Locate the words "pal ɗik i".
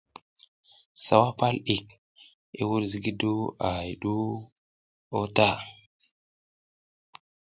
1.39-2.61